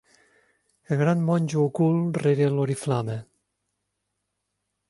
El 0.95 0.99
gran 1.01 1.21
monjo 1.27 1.59
ocult 1.67 2.19
rere 2.23 2.49
l'oriflama. 2.57 3.19